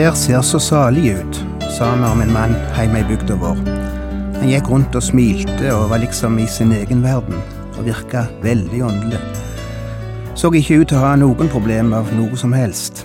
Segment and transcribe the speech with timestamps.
[0.00, 1.44] Der ser så salig ut,
[1.78, 3.58] sa vi om en mann hjemme i bygda vår.
[4.38, 7.36] Han gikk rundt og smilte og var liksom i sin egen verden,
[7.76, 9.20] og virka veldig åndelig.
[10.34, 13.04] Så ikke ut til å ha noen problem av noe som helst.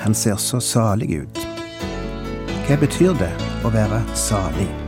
[0.00, 1.46] Han ser så salig ut.
[2.64, 4.87] Hva betyr det å være salig?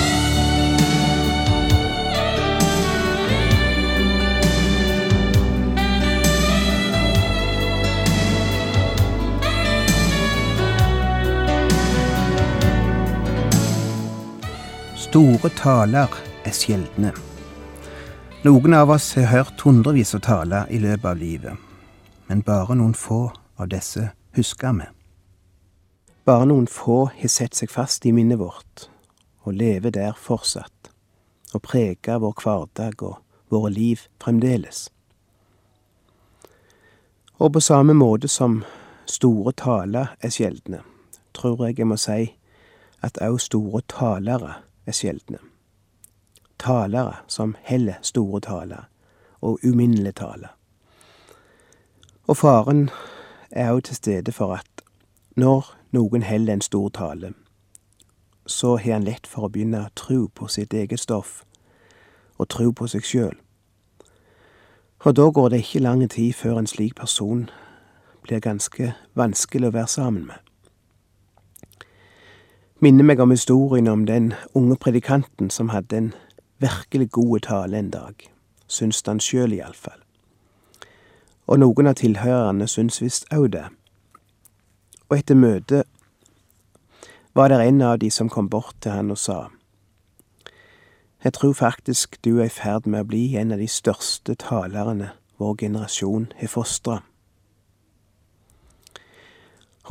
[15.11, 16.13] Store taler
[16.47, 17.09] er sjeldne.
[18.45, 21.57] Noen av oss har hørt hundrevis av taler i løpet av livet,
[22.29, 23.17] men bare noen få
[23.59, 24.05] av disse
[24.39, 24.87] husker vi.
[26.23, 28.85] Bare noen få har sett seg fast i minnet vårt,
[29.43, 30.93] og lever der fortsatt,
[31.51, 33.19] og preger vår hverdag og
[33.51, 34.87] våre liv fremdeles.
[37.35, 38.61] Og på samme måte som
[39.11, 40.85] store taler er sjeldne,
[41.35, 42.21] tror jeg jeg må si
[43.03, 45.39] at òg store talere er sjeldne.
[46.59, 48.89] Talere som heller store taler,
[49.41, 50.51] og uminnelige taler.
[52.27, 52.89] Og faren
[53.51, 54.83] er òg til stede for at
[55.35, 57.33] når noen heller en stor tale,
[58.45, 61.41] så har han lett for å begynne å tro på sitt eget stoff,
[62.37, 63.35] og tro på seg sjøl.
[65.05, 67.49] Og da går det ikke lang tid før en slik person
[68.21, 70.50] blir ganske vanskelig å være sammen med
[72.81, 76.13] minner meg om historien om den unge predikanten som hadde en
[76.59, 78.15] virkelig god tale en dag,
[78.67, 79.99] syns han sjøl iallfall.
[81.45, 83.67] Og noen av tilhørerne syns visst òg det.
[85.09, 85.85] Og etter møtet
[87.37, 89.49] var det en av de som kom bort til han og sa,
[91.23, 95.11] Jeg tror faktisk du er i ferd med å bli en av de største talerne
[95.37, 97.03] vår generasjon har fostra.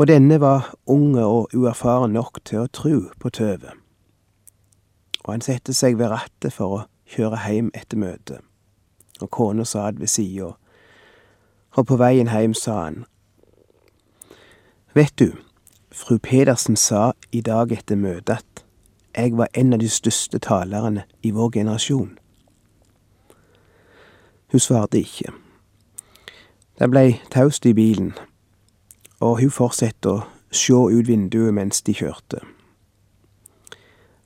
[0.01, 3.75] Og denne var unge og uerfaren nok til å tru på tøvet.
[5.27, 8.41] Og han satte seg ved rattet for å kjøre heim etter møtet,
[9.21, 10.55] og kona satt ved sida,
[11.77, 13.05] og på veien heim sa han,
[14.97, 15.37] Vet du,
[15.93, 18.65] fru Pedersen sa i dag etter møtet at
[19.13, 22.17] jeg var en av de største talerne i vår generasjon.
[24.49, 25.37] Hun svarte ikke.
[26.81, 28.15] Det blei taust i bilen,
[29.21, 32.41] og hun fortsatte å sjå ut vinduet mens de kjørte.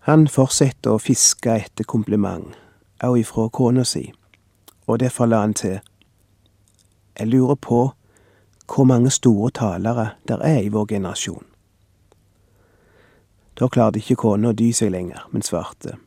[0.06, 2.54] Han fortsatte å fiske etter kompliment,
[3.02, 4.12] òg ifra kona si,
[4.86, 5.80] og derfor la han til.
[7.18, 7.80] Jeg lurer på
[8.68, 11.44] hvor mange store talere der er i vår generasjon.
[13.54, 15.98] Da klarte ikke kona å dy seg lenger, men svarte.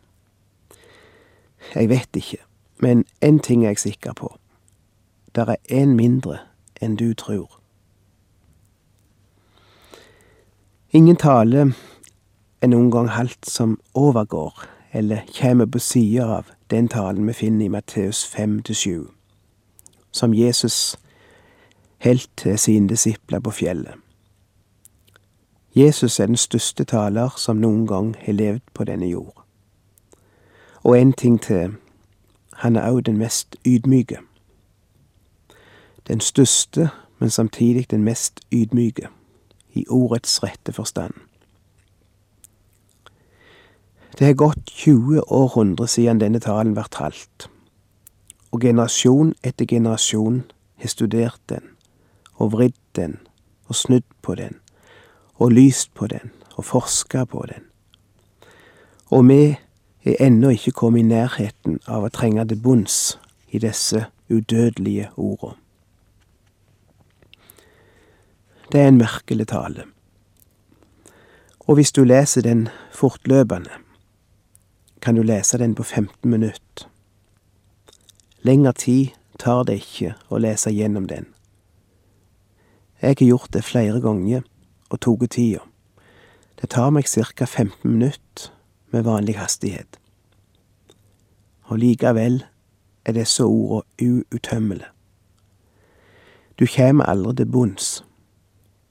[1.74, 2.42] Jeg vet ikke,
[2.84, 4.34] men én ting er jeg sikker på.
[5.36, 6.40] Der er én mindre
[6.82, 7.57] enn du tror.
[10.92, 11.74] Ingen tale
[12.62, 14.54] er noen gang halvt som overgår
[14.96, 19.08] eller kjem på sida av den talen vi finner i Matteus fem til sju,
[20.12, 20.96] som Jesus
[22.00, 24.00] helt til sine disipler på fjellet.
[25.76, 29.44] Jesus er den største taler som noen gang har levd på denne jord.
[30.84, 31.76] Og en ting til,
[32.64, 34.24] han er òg den mest ydmyke.
[36.08, 36.90] Den største,
[37.20, 39.12] men samtidig den mest ydmyke
[39.78, 41.14] i ordets rette forstand.
[44.18, 47.50] Det har gått 20 århundre siden denne talen ble talt,
[48.50, 50.42] og generasjon etter generasjon
[50.82, 51.62] har studert den,
[52.42, 53.20] og vridd den,
[53.70, 54.58] og snudd på den,
[55.38, 57.70] og lyst på den, og forska på den.
[59.14, 59.58] Og vi
[60.08, 63.18] er ennå ikke kommet i nærheten av å trenge til bunns
[63.54, 65.67] i disse udødelige ordene.
[68.72, 69.84] Det er en merkelig tale.
[71.60, 73.70] Og hvis du leser den fortløpende,
[75.02, 76.90] kan du lese den på 15 minutter.
[78.42, 79.08] Lengre tid
[79.40, 81.30] tar det ikke å lese gjennom den.
[83.02, 84.44] Jeg har gjort det flere ganger
[84.90, 85.64] og tatt tida.
[86.62, 88.52] Det tar meg ca 15 minutter
[88.92, 89.96] med vanlig hastighet.
[91.72, 92.44] Og likevel
[93.06, 94.92] er disse ordene uuttømmelige.
[96.60, 98.04] Du kjem aldri til bunns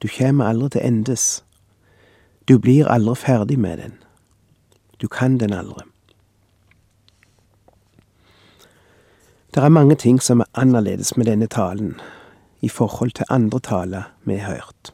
[0.01, 1.43] Du kjem aldri til endes.
[2.47, 3.93] Du blir aldri ferdig med den.
[5.01, 5.85] Du kan den aldri.
[9.55, 11.95] Det er mange ting som er annerledes med denne talen
[12.61, 14.93] i forhold til andre taler vi har hørt.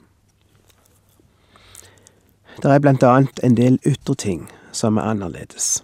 [2.62, 5.84] Det er blant annet en del ytre ting som er annerledes.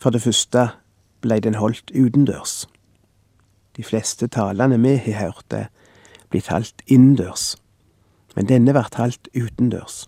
[0.00, 0.68] For det første
[1.20, 2.68] blei den holdt utendørs.
[3.76, 5.66] De fleste talene vi har hørt, er
[6.30, 7.56] blitt holdt innendørs,
[8.36, 10.04] men denne ble holdt utendørs.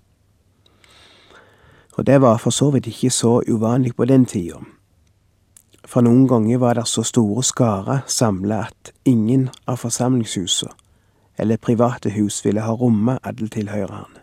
[1.99, 4.63] Og det var for så vidt ikke så uvanlig på den tida.
[5.85, 10.73] For noen ganger var det så store skarer samla at ingen av forsamlingshusene
[11.39, 14.21] eller private hus ville ha rommet alle tilhørerne.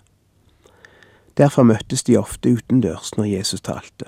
[1.38, 4.06] Derfor møttes de ofte utendørs når Jesus talte.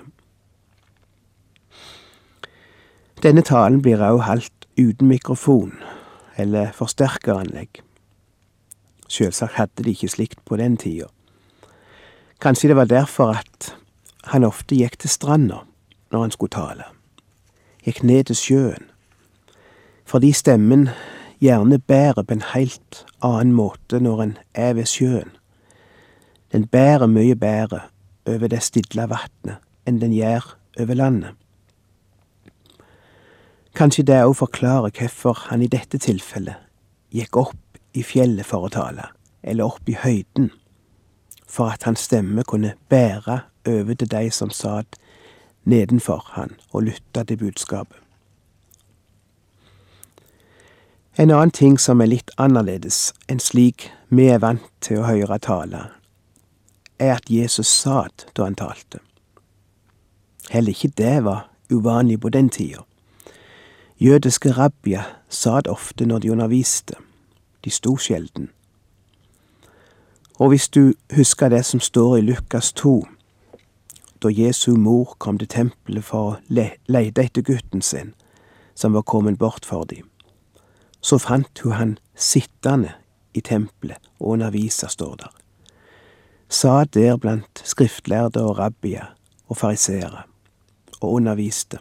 [3.22, 5.72] Denne talen blir også holdt uten mikrofon
[6.36, 7.82] eller forsterkeranlegg.
[9.08, 11.10] Sjølsagt hadde de ikke slikt på den tida.
[12.40, 13.74] Kanskje det var derfor at
[14.32, 15.62] han ofte gikk til stranda
[16.12, 16.88] når han skulle tale.
[17.84, 18.88] Gikk ned til sjøen.
[20.04, 20.88] Fordi stemmen
[21.42, 25.30] gjerne bærer på en helt annen måte når en er ved sjøen.
[26.52, 27.80] Den bærer mye bedre
[28.26, 29.58] over det stille vatnet
[29.88, 31.41] enn den gjør over landet.
[33.74, 36.60] Kanskje det òg forklarer hvorfor han i dette tilfellet
[37.12, 39.06] gikk opp i fjellet for å tale,
[39.42, 40.50] eller opp i høyden,
[41.48, 44.98] for at hans stemme kunne bære over til de som satt
[45.64, 47.96] nedenfor han og lytta til budskapet.
[51.16, 55.36] En annen ting som er litt annerledes enn slik vi er vant til å høre
[55.44, 55.82] tale,
[56.96, 59.00] er at Jesus satt da han talte.
[60.52, 62.84] Heller ikke det var uvanlig på den tida.
[64.02, 66.94] Jødiske rabbier satt ofte når de underviste.
[67.64, 68.48] De sto sjelden.
[70.38, 73.06] Og hvis du husker det som står i Lukas 2,
[74.22, 78.10] da Jesu mor kom til tempelet for å le leite etter gutten sin,
[78.74, 80.10] som var kommet bort for dem,
[81.00, 82.96] så fant hun han sittende
[83.34, 85.30] i tempelet og undervise, står der.
[86.48, 89.14] Sa der blant skriftlærde og rabbier
[89.46, 90.26] og fariseere,
[91.00, 91.78] og underviste.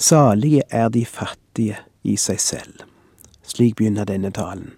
[0.00, 2.86] Salige er de fattige i seg selv.
[3.44, 4.72] Slik begynner denne talen.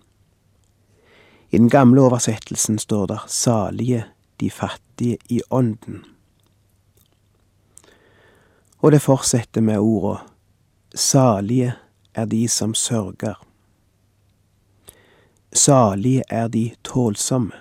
[1.51, 4.05] I den gamle oversettelsen står det salige
[4.41, 6.03] de fattige i ånden.
[8.83, 10.19] Og det fortsetter med orda
[10.95, 11.73] salige
[12.15, 13.39] er de som sørger.
[15.53, 17.53] Salige er de tålsomme.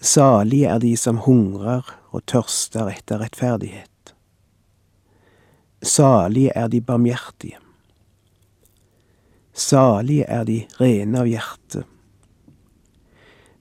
[0.00, 3.91] Salige er de som hungrer og tørster etter rettferdighet.
[5.82, 7.58] Salige er de barmhjertige.
[9.52, 11.82] Salige er de rene av hjerte.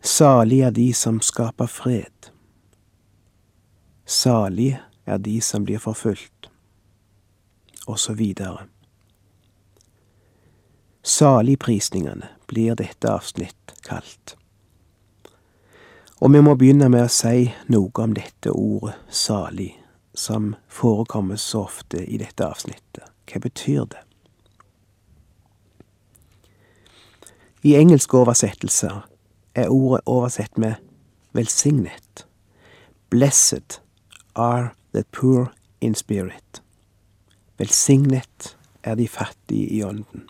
[0.01, 2.29] Salige er de som skaper fred.
[4.05, 6.49] Salige er de som blir forfulgt.
[7.87, 8.67] Og så videre.
[11.01, 14.37] Saligprisningene blir dette avsnitt kalt.
[16.21, 19.80] Og vi må begynne med å si noe om dette ordet salig
[20.21, 23.07] som forekommer så ofte i dette avsnittet.
[23.25, 24.03] Hva betyr det?
[27.65, 29.01] I engelske oversettelser
[29.55, 30.77] er ordet oversett med
[31.33, 32.25] velsignet.
[33.09, 33.79] Blessed
[34.35, 36.61] are the poor in spirit.
[37.57, 40.29] Velsignet er de fattige i ånden.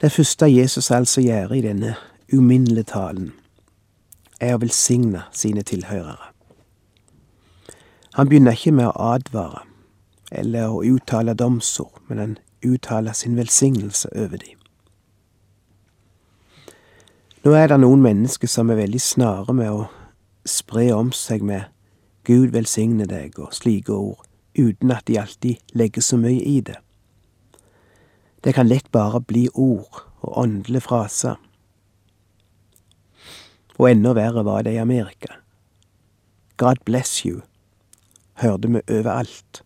[0.00, 1.94] Det første Jesus altså gjør i denne
[2.32, 3.32] uminnelige talen,
[4.40, 6.33] er å velsigne sine tilhørere.
[8.14, 9.64] Han begynner ikke med å advare
[10.30, 14.60] eller å uttale domsord, men han uttaler sin velsignelse over dem.
[17.44, 19.88] Nå er det noen mennesker som er veldig snare med å
[20.48, 21.66] spre om seg med
[22.24, 24.22] Gud velsigne deg og slike ord,
[24.54, 26.78] uten at de alltid legger så mye i det.
[28.46, 31.34] Det kan lett bare bli ord og åndelige fraser.
[33.74, 35.34] Og enda verre var det i Amerika.
[36.56, 37.42] God bless you
[38.42, 39.62] hørte vi overalt,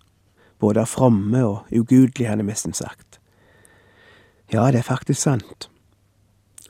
[0.58, 3.20] både av fromme og ugudelige, hadde nesten sagt.
[4.52, 5.70] Ja, det er faktisk sant.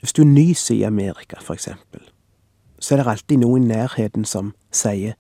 [0.00, 2.00] Hvis du nyser i Amerika, for eksempel,
[2.78, 5.17] så er det alltid noen i nærheten som sier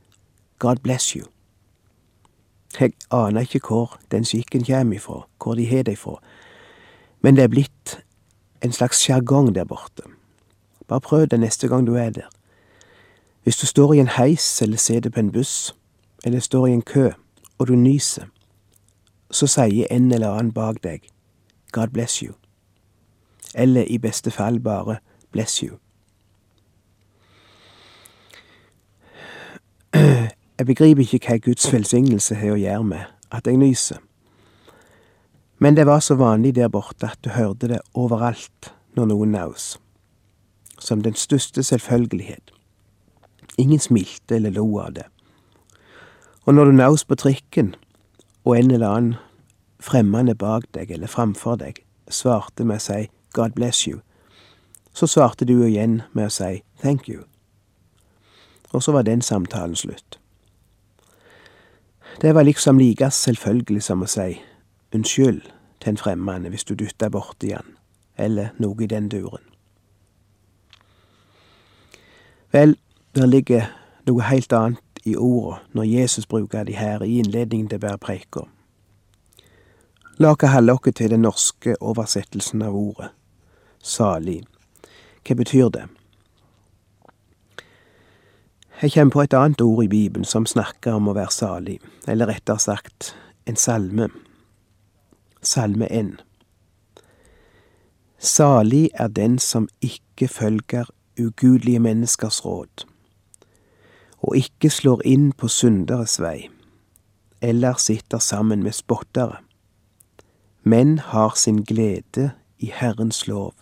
[0.58, 1.26] God bless you.
[2.80, 6.18] Jeg aner ikke hvor den skikken kommer ifra, hvor de har det ifra,
[7.22, 7.98] men det er blitt
[8.62, 10.02] en slags sjargong der borte.
[10.88, 12.28] Bare prøv det neste gang du er der.
[13.42, 15.74] Hvis du står i en heis eller sitter på en buss,
[16.24, 17.10] eller står i en kø,
[17.58, 18.26] og du nyser,
[19.30, 21.04] så sier en eller annen bak deg
[21.72, 22.34] God bless you,
[23.54, 24.98] eller i beste fall bare
[25.32, 25.76] bless you.
[30.58, 34.00] Jeg begriper ikke hva Guds velsignelse har å gjøre med at jeg nyser.
[35.58, 39.76] Men det var så vanlig der borte at du hørte det overalt når noen naus.
[40.78, 42.50] Som den største selvfølgelighet.
[43.58, 45.06] Ingen smilte eller lo av det.
[46.48, 47.74] Og når du naus på trikken,
[48.44, 49.14] og en eller annen
[49.80, 53.98] fremmede bak deg eller framfor deg svarte med å si God bless you,
[54.96, 57.26] så svarte du igjen med å si thank you.
[58.72, 60.16] Og så var den samtalen slutt.
[62.24, 64.40] Det var liksom like selvfølgelig som å si
[64.96, 65.44] unnskyld
[65.84, 67.76] til en fremmed hvis du dytta borti han,
[68.16, 69.44] eller noe i den duren.
[72.56, 72.78] Vel,
[73.12, 73.68] der ligger
[74.08, 78.46] noe helt annet i orda når Jesus bruker de her i innledningen til bærpreika.
[80.18, 83.12] La oss holde oss til den norske oversettelsen av ordet
[83.82, 84.42] salig.
[85.24, 85.86] Hva betyr det?
[88.82, 92.30] Jeg kommer på et annet ord i Bibelen som snakker om å være salig, eller
[92.30, 93.14] rettere sagt
[93.46, 94.08] en salme.
[95.42, 96.12] Salme 1.
[98.18, 102.86] Salig er den som ikke følger ugudelige menneskers råd,
[104.22, 106.48] og ikke slår inn på synderes vei,
[107.40, 109.38] eller sitter sammen med spottere,
[110.62, 113.54] men har sin glede i Herrens lov,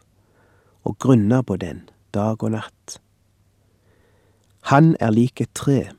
[0.84, 1.84] og grunner på den
[2.14, 2.98] dag og natt.
[4.72, 5.90] Han er lik et tre,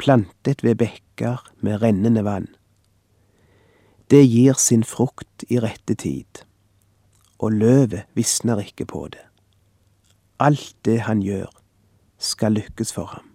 [0.00, 2.48] plantet ved bekker med rennende vann.
[4.10, 6.42] Det gir sin frukt i rette tid,
[7.38, 9.22] og løvet visner ikke på det.
[10.40, 11.50] Alt det han gjør,
[12.18, 13.29] skal lykkes for ham.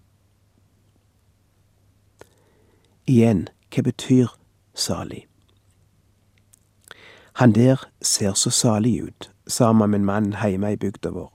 [3.08, 4.32] Igjen, hva betyr
[4.74, 5.28] salig?
[7.38, 11.30] Han der ser så salig ut, sammen med en mann heime i bygda vår.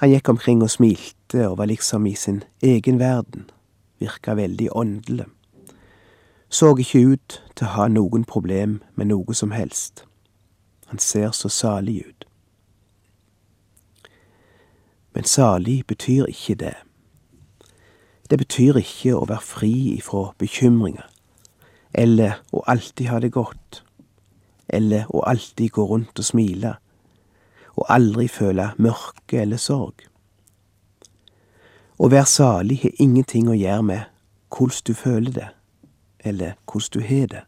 [0.00, 3.50] Han gikk omkring og smilte og var liksom i sin egen verden,
[4.00, 5.26] virka veldig åndelig.
[6.48, 10.04] Så ikke ut til å ha noen problem med noe som helst.
[10.86, 12.24] Han ser så salig ut.
[15.12, 16.76] Men salig betyr ikke det.
[18.30, 21.06] Det betyr ikke å være fri ifra bekymringer,
[21.94, 23.82] eller å alltid ha det godt,
[24.66, 26.74] eller å alltid gå rundt og smile,
[27.76, 30.02] og aldri føle mørke eller sorg.
[31.98, 34.08] Å være salig har ingenting å gjøre med
[34.50, 35.48] hvordan du føler det,
[36.18, 37.44] eller hvordan du har det.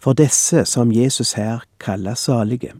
[0.00, 2.72] For disse som Jesus her kaller salige,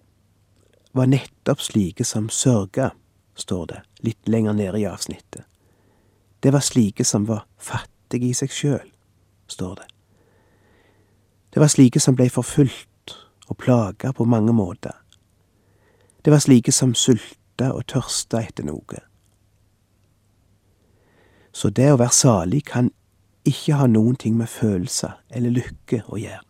[0.93, 2.91] var nettopp slike som sørga,
[3.37, 5.45] står det litt lenger nede i avsnittet.
[6.41, 8.89] Det var slike som var fattige i seg sjøl,
[9.49, 9.89] står det.
[11.51, 13.17] Det var slike som blei forfulgt
[13.51, 14.95] og plaga på mange måter.
[16.23, 19.03] Det var slike som sulta og tørsta etter noe.
[21.53, 22.93] Så det å være salig kan
[23.49, 26.45] ikke ha noen ting med følelser eller lykke å gjøre.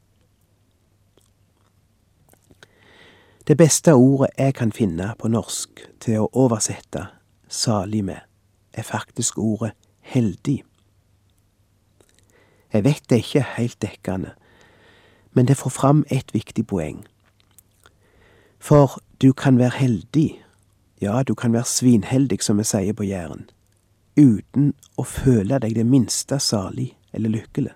[3.47, 7.09] Det beste ordet jeg kan finne på norsk til å oversette
[7.50, 8.23] salig med,
[8.73, 10.62] er faktisk ordet heldig.
[12.73, 14.30] Jeg vet det er ikke helt dekkende,
[15.33, 17.02] men det får fram et viktig poeng.
[18.59, 20.42] For du kan være heldig,
[21.00, 23.49] ja, du kan være svinheldig, som vi sier på Jæren,
[24.16, 27.75] uten å føle deg det minste salig eller lykkelig.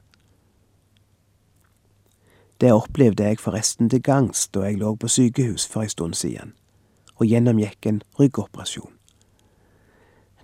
[2.60, 6.54] Det opplevde jeg forresten til gangs da jeg lå på sykehus for ei stund siden
[7.14, 8.93] og gjennomgikk en ryggoperasjon.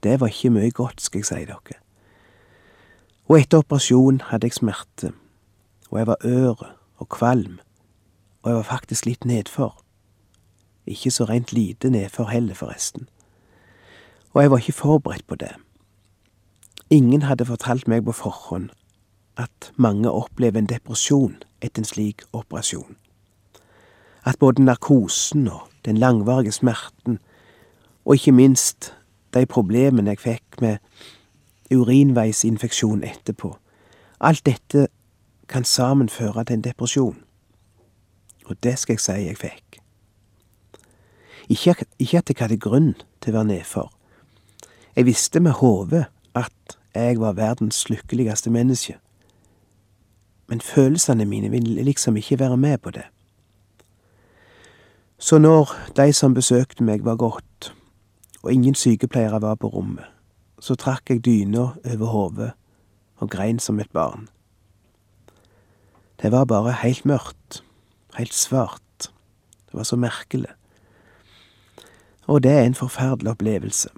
[0.02, 1.78] Det var ikke mye godt, skal jeg si dere.
[3.28, 5.12] Og etter operasjonen hadde jeg smerte,
[5.90, 7.60] og jeg var øre og kvalm,
[8.42, 9.76] og jeg var faktisk litt nedfor.
[10.86, 13.08] Ikke så rent lite nedfor heller, forresten.
[14.32, 15.52] Og jeg var ikke forberedt på det.
[16.90, 18.70] Ingen hadde fortalt meg på forhånd
[19.36, 22.96] at mange opplever en depresjon etter en slik operasjon.
[24.26, 27.18] At både narkosen og den langvarige smerten,
[28.04, 28.94] og ikke minst
[29.34, 30.78] de problemene jeg fikk med
[31.70, 33.54] urinveisinfeksjon etterpå,
[34.20, 34.88] alt dette
[35.48, 37.18] kan sammen føre til en depresjon.
[38.46, 39.78] Og det skal jeg si jeg fikk.
[41.48, 43.92] Ikke, ikke at jeg hadde grunn til å være nedfor.
[44.96, 48.98] Jeg visste med hodet at jeg var verdens lykkeligste menneske
[50.50, 53.02] men følelsene mine ville liksom ikke være med på det.
[55.18, 57.74] Så når de som besøkte meg var gått,
[58.42, 60.04] og ingen sykepleiere var på rommet,
[60.60, 62.52] så trakk jeg dyna over hodet
[63.20, 64.28] og grein som et barn.
[66.22, 67.62] Det var bare heilt mørkt,
[68.16, 69.10] heilt svart.
[69.68, 70.50] Det var så merkelig.
[72.26, 73.88] Og det er en forferdelig opplevelse.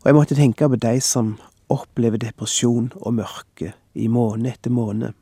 [0.00, 1.34] Og jeg måtte tenke på de som
[1.68, 5.12] opplever depresjon og mørke i måned etter måned.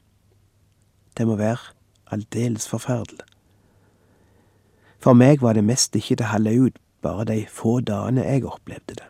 [1.19, 1.75] Det må være
[2.15, 3.27] aldeles forferdelig.
[5.03, 8.45] For meg var det mest ikke til å holde ut bare de få dagene jeg
[8.45, 9.09] opplevde det.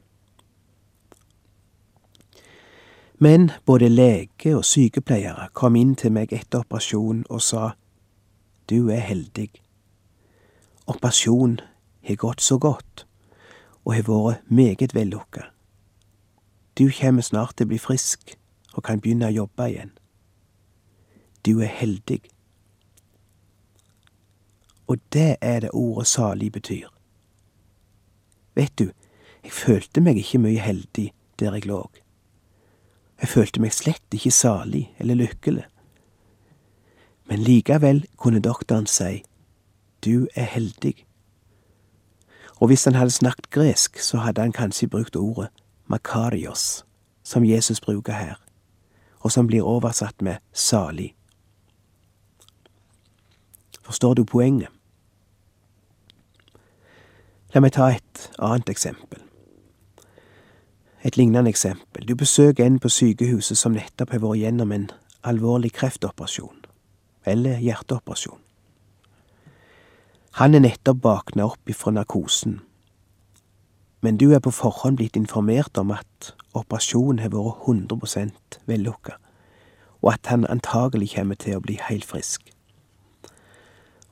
[3.18, 7.72] Men både lege og sykepleiere kom inn til meg etter operasjon og sa
[8.70, 9.50] du er heldig.
[10.86, 11.58] Operasjonen
[12.06, 13.06] har gått så godt
[13.84, 15.48] og har vært meget vellukka.
[16.78, 18.36] Du kommer snart til å bli frisk
[18.74, 19.90] og kan begynne å jobbe igjen.
[21.42, 22.20] Du er heldig.
[24.86, 26.86] Og det er det ordet salig betyr.
[28.58, 28.90] Vet du,
[29.44, 31.84] jeg følte meg ikke mye heldig der jeg lå.
[33.22, 35.66] Jeg følte meg slett ikke salig eller lykkelig.
[37.30, 39.22] Men likevel kunne doktoren si,
[40.04, 40.94] du er heldig.
[42.58, 45.48] Og hvis han hadde snakket gresk, så hadde han kanskje brukt ordet
[45.86, 46.84] makarios,
[47.22, 48.40] som Jesus bruker her,
[49.20, 51.14] og som blir oversatt med salig.
[53.82, 54.77] Forstår du poenget?
[57.54, 59.22] La meg ta et annet eksempel.
[61.02, 62.04] Et lignende eksempel.
[62.08, 64.88] Du besøker en på sykehuset som nettopp har vært gjennom en
[65.24, 66.64] alvorlig kreftoperasjon,
[67.24, 68.40] eller hjerteoperasjon.
[70.42, 72.60] Han er nettopp våkna opp ifra narkosen
[74.00, 79.16] men du er på forhånd blitt informert om at operasjonen har vært 100% vellukka,
[80.02, 82.52] og at han antagelig kommer til å bli helt frisk.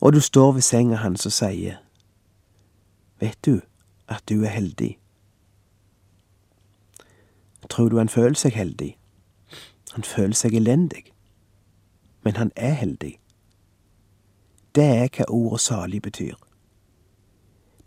[0.00, 1.78] Og du står ved senga hans og sier,
[3.20, 3.60] Vet du
[4.08, 4.98] at du er heldig?
[7.70, 8.96] Tror du han føler seg heldig?
[9.92, 11.12] Han føler seg elendig,
[12.24, 13.16] men han er heldig.
[14.74, 16.36] Det er hva ordet salig betyr.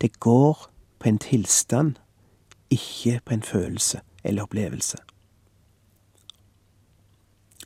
[0.00, 1.94] Det går på en tilstand,
[2.70, 4.98] ikke på en følelse eller opplevelse.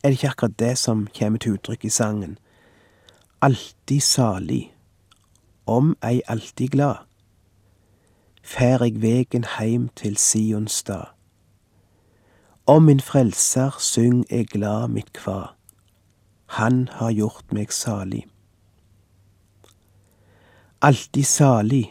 [0.03, 2.37] Er det ikke akkurat det som kommer til uttrykk i sangen?
[3.41, 4.75] Alltid salig,
[5.65, 6.95] om ei alltid glad,
[8.55, 11.11] fær eg vegen heim til Sionstad.
[12.65, 15.55] Om min frelser syng eg glad mitt kva,
[16.55, 18.23] han har gjort meg salig.
[20.79, 21.83] Alltid salig,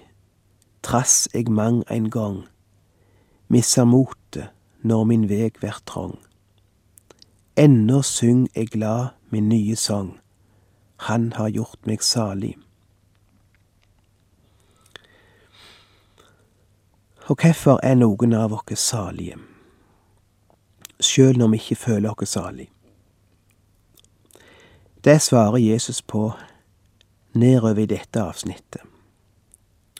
[0.83, 2.46] trass eg mang ein gong,
[3.53, 4.48] misser motet
[4.81, 6.16] når min veg vert trong.
[7.61, 10.14] Ennå syng eg glad min nye song,
[11.11, 12.57] han har gjort meg salig.
[17.27, 19.39] Og hvorfor er noen av oss salige,
[21.01, 22.71] sjøl når vi ikke føler oss salige?
[25.05, 26.33] Det svarer Jesus på
[27.35, 28.85] nedover i dette avsnittet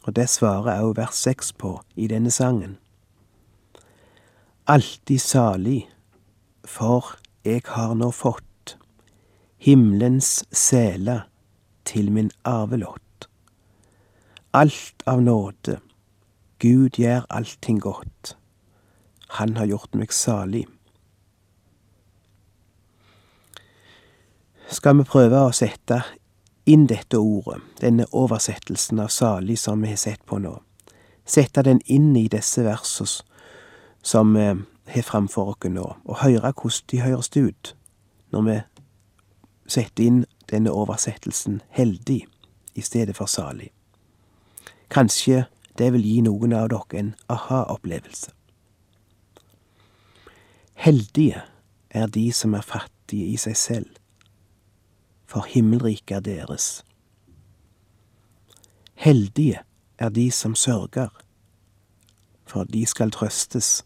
[0.05, 2.77] og det svarer også vers seks på i denne sangen.
[4.69, 5.89] Alltid salig,
[6.65, 8.77] for eg har nå fått
[9.61, 11.23] himmelens sele
[11.89, 13.29] til min arvelott.
[14.53, 15.81] Alt av nåde,
[16.59, 18.37] Gud gjør allting godt,
[19.29, 20.67] Han har gjort meg salig.
[24.71, 26.03] Skal vi prøve å sette
[26.71, 30.55] inn dette ordet, denne oversettelsen av salig som vi har sett på nå,
[31.27, 33.25] sette den inn i disse versene
[34.05, 34.47] som vi
[34.95, 37.75] har framfor oss nå, og høre hvordan de høres ut
[38.31, 38.57] når vi
[39.67, 42.25] setter inn denne oversettelsen heldig
[42.75, 43.71] i stedet for salig.
[44.91, 45.47] Kanskje
[45.79, 48.31] det vil gi noen av dere en aha-opplevelse.
[50.75, 51.43] Heldige
[51.91, 54.01] er de som er fattige i seg selv
[55.35, 56.85] for himmelriket er deres.
[58.95, 59.59] Heldige
[59.99, 61.09] er de som sørger,
[62.47, 63.85] for de skal trøstes.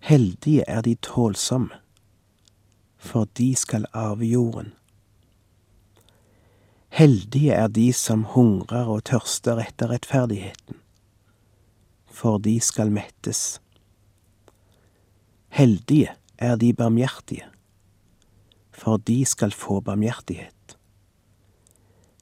[0.00, 1.70] Heldige er de tålsomme,
[2.96, 4.74] for de skal arve jorden.
[6.96, 10.78] Heldige er de som hungrer og tørster etter rettferdigheten,
[12.08, 13.58] for de skal mettes.
[15.52, 17.44] Heldige er de barmhjertige,
[18.72, 20.78] for de skal få barmhjertighet.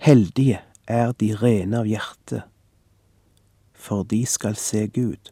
[0.03, 0.59] Heldige
[0.91, 2.41] er de rene av hjerte,
[3.79, 5.31] for de skal se Gud.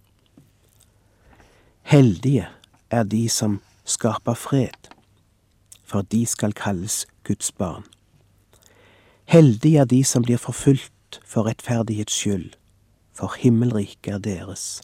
[1.90, 2.46] Heldige
[2.94, 4.86] er de som skaper fred,
[5.82, 7.90] for de skal kalles Guds barn.
[9.24, 12.50] Heldige er de som blir forfulgt for rettferdighets skyld,
[13.14, 14.82] for himmelriket er deres.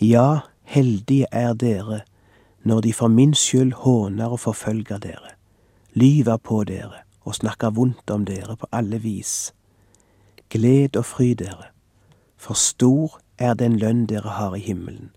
[0.00, 2.00] Ja, heldige er dere
[2.62, 5.32] når de for min skyld håner og forfølger dere,
[5.94, 9.52] lyver på dere og snakker vondt om dere på alle vis.
[10.50, 11.70] Gled og fry dere,
[12.36, 15.10] for stor er den lønn dere har i himmelen.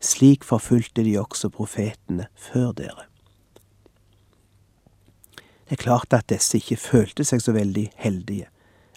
[0.00, 3.07] Slik forfulgte de også profetene før dere.
[5.68, 8.46] Det er klart at disse ikke følte seg så veldig heldige,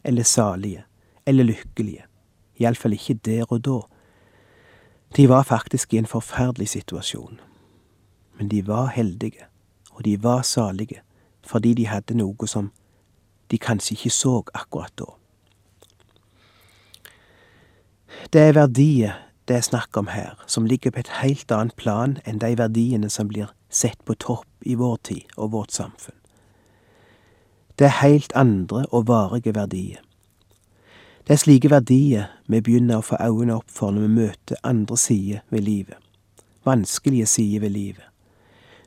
[0.07, 0.85] eller salige,
[1.27, 2.05] eller lykkelige,
[2.63, 3.79] iallfall ikke der og da.
[5.15, 7.41] De var faktisk i en forferdelig situasjon.
[8.39, 9.49] Men de var heldige,
[9.91, 11.01] og de var salige,
[11.43, 12.71] fordi de hadde noe som
[13.51, 15.09] de kanskje ikke så akkurat da.
[18.31, 22.15] Det er verdier det er snakk om her, som ligger på et helt annet plan
[22.23, 26.20] enn de verdiene som blir sett på topp i vår tid og vårt samfunn.
[27.79, 30.01] Det er heilt andre og varige verdier.
[31.27, 34.97] Det er slike verdier vi begynner å få øynene opp for når vi møter andre
[34.97, 35.97] sider ved livet,
[36.65, 38.07] vanskelige sider ved livet,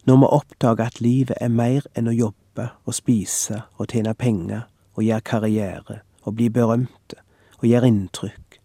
[0.04, 4.66] når vi oppdager at livet er mer enn å jobbe og spise og tjene penger
[4.94, 7.22] og gjøre karriere og bli berømte
[7.60, 8.58] og gjøre inntrykk,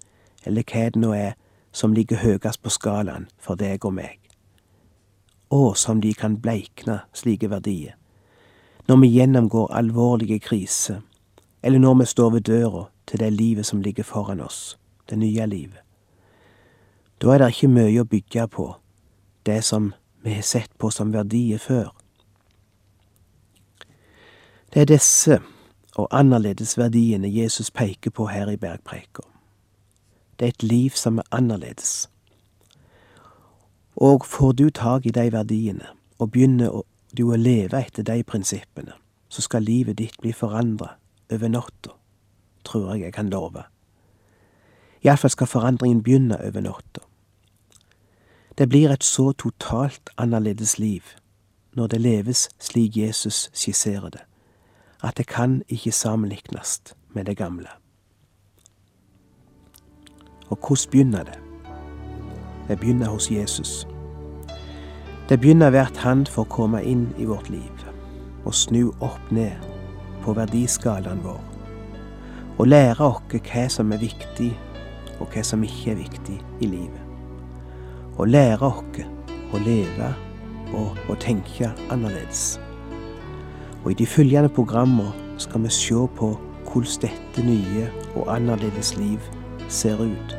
[0.45, 1.38] eller hva det nå er
[1.71, 4.17] som ligger høyest på skalaen for deg og meg.
[5.49, 7.95] Å, som de kan bleikne, slike verdier,
[8.88, 11.02] når vi gjennomgår alvorlige kriser,
[11.63, 15.46] eller når vi står ved døra til det livet som ligger foran oss, det nye
[15.46, 15.80] livet.
[17.22, 18.76] Da er det ikke mye å bygge på,
[19.46, 21.92] det som vi har sett på som verdier før.
[24.74, 25.39] Det er disse
[25.98, 29.26] og annerledes verdiene Jesus peker på her i bergpreika.
[30.39, 32.10] Det er et liv som er annerledes.
[33.96, 35.88] Og får du tak i de verdiene,
[36.20, 36.84] og begynner
[37.17, 38.93] du å leve etter de prinsippene,
[39.30, 40.95] så skal livet ditt bli forandra
[41.32, 41.93] over natta,
[42.65, 43.63] tror jeg jeg kan love.
[45.04, 47.06] Iallfall skal forandringen begynne over natta.
[48.58, 51.15] Det blir et så totalt annerledes liv
[51.78, 54.26] når det leves slik Jesus skisserer det,
[55.04, 56.82] at det kan ikke sammenlignes
[57.13, 57.69] med det gamle.
[60.50, 61.39] Og hvordan begynner det?
[62.67, 63.88] Det begynner hos Jesus.
[65.30, 67.84] Det begynner hvert hand for å komme inn i vårt liv
[68.50, 69.62] og snu opp ned
[70.24, 71.44] på verdiskalaen vår.
[72.58, 74.50] Og lære oss hva som er viktig,
[75.20, 77.06] og hva som ikke er viktig i livet.
[78.18, 79.06] Og lære oss
[79.54, 80.10] å leve
[80.74, 82.58] og å tenke annerledes.
[83.84, 86.34] Og i de følgende programmer skal vi se på
[86.74, 89.22] hvordan dette nye og annerledes liv
[89.70, 90.38] ser ut.